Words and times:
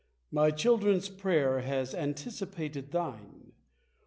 My 0.31 0.49
children's 0.49 1.09
prayer 1.09 1.59
has 1.59 1.93
anticipated 1.93 2.89
thine. 2.91 3.51